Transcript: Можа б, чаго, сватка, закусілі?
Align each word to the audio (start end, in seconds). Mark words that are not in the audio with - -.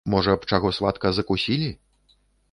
Можа 0.11 0.33
б, 0.43 0.47
чаго, 0.53 0.69
сватка, 0.77 1.11
закусілі? 1.17 1.69